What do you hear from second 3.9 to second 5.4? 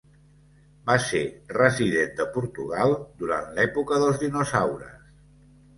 dels dinosaures.